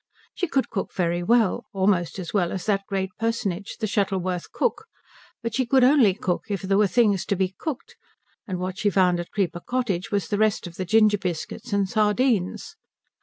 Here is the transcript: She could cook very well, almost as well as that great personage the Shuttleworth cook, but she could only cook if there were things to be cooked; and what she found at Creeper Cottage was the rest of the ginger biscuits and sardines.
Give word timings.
She 0.33 0.47
could 0.47 0.71
cook 0.71 0.91
very 0.95 1.21
well, 1.21 1.65
almost 1.73 2.17
as 2.17 2.33
well 2.33 2.51
as 2.51 2.65
that 2.65 2.87
great 2.87 3.11
personage 3.19 3.77
the 3.79 3.85
Shuttleworth 3.85 4.51
cook, 4.51 4.85
but 5.43 5.53
she 5.53 5.63
could 5.63 5.83
only 5.83 6.15
cook 6.15 6.45
if 6.49 6.63
there 6.63 6.79
were 6.79 6.87
things 6.87 7.23
to 7.27 7.35
be 7.35 7.53
cooked; 7.59 7.97
and 8.47 8.57
what 8.57 8.79
she 8.79 8.89
found 8.89 9.19
at 9.19 9.29
Creeper 9.29 9.59
Cottage 9.63 10.09
was 10.09 10.27
the 10.29 10.39
rest 10.39 10.65
of 10.65 10.73
the 10.73 10.85
ginger 10.85 11.19
biscuits 11.19 11.71
and 11.71 11.87
sardines. 11.87 12.75